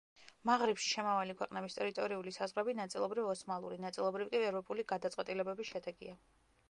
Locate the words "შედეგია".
5.77-6.19